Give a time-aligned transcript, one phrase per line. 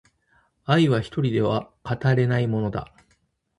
[0.65, 2.91] 愛は一人では語れないものだ